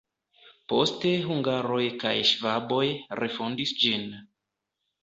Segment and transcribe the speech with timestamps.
[0.71, 2.83] Poste hungaroj kaj ŝvaboj
[3.25, 4.13] refondis ĝin.